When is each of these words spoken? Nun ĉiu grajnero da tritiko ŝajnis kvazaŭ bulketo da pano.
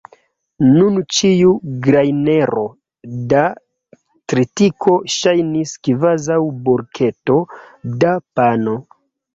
Nun 0.67 0.95
ĉiu 1.17 1.51
grajnero 1.87 2.63
da 3.35 3.43
tritiko 4.35 4.97
ŝajnis 5.19 5.77
kvazaŭ 5.91 6.43
bulketo 6.71 7.43
da 8.05 8.19
pano. 8.41 8.79